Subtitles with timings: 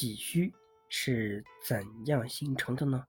[0.00, 0.50] 脾虚
[0.88, 3.04] 是怎样形成的呢？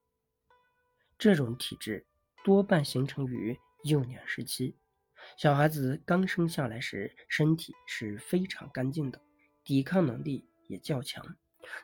[1.16, 2.04] 这种体质
[2.44, 4.76] 多半形成于幼年时期。
[5.38, 9.18] 小孩子刚生下来时，身体是非常干净的，
[9.64, 11.24] 抵抗能力也较强。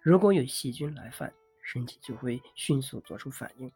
[0.02, 1.32] 如果有细菌来犯，
[1.62, 3.72] 身体就会迅速做出反应，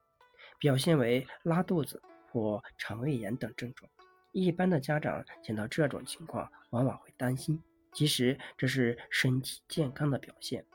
[0.59, 3.91] 表现为拉肚子或肠胃炎等症状。
[4.33, 7.59] 一般的家长见到这种情况，往往会担心，
[7.95, 10.67] 其实这是身体健康的表现。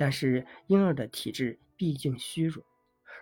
[0.00, 2.64] 但是婴儿的体质毕竟虚弱，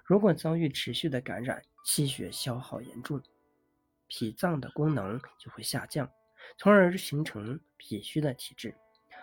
[0.05, 3.21] 如果遭遇持续的感染，气血消耗严重。
[4.07, 6.09] 脾脏的功能就会下降，
[6.57, 8.77] 从而形成脾虚的体质。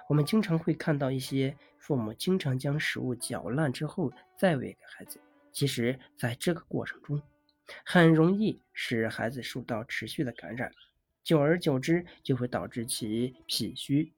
[0.10, 5.22] 我们经常会看到一些父母经常将食物嚼烂之后再喂给孩子，
[5.54, 7.24] 其实在这个过程中，
[7.86, 10.74] 很容易使孩子受到持续的感染，
[11.24, 14.12] 久而久之就会导致其脾虚。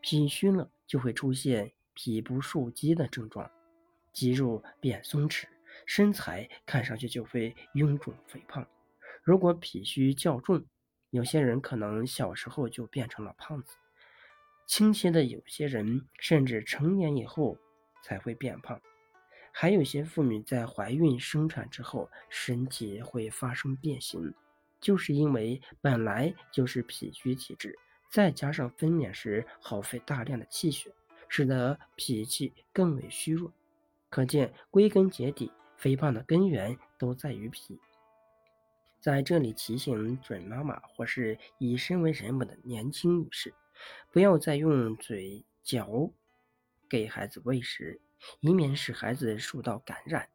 [0.00, 3.50] 脾虚了就会出现脾不受肌的症状，
[4.12, 5.44] 肌肉变松弛，
[5.86, 8.66] 身材看上去就会臃肿肥胖。
[9.22, 10.64] 如果脾虚较重，
[11.10, 13.74] 有些人可能小时候就变成了胖子；
[14.66, 17.56] 轻些的，有些人甚至成年以后
[18.02, 18.80] 才会变胖。
[19.52, 24.34] 还有些妇女在怀孕生产之后，身体会发生变形，
[24.80, 27.78] 就是因为本来就是脾虚体质，
[28.10, 30.92] 再加上分娩时耗费大量的气血，
[31.28, 33.52] 使得脾气更为虚弱。
[34.08, 37.80] 可见，归根结底，肥胖的根源都在于脾。
[39.00, 43.52] 在这里提醒准妈妈或是已身为人母的年轻女士，
[44.10, 46.10] 不要再用嘴嚼
[46.88, 48.00] 给孩子喂食，
[48.40, 50.28] 以免使孩子受到感染。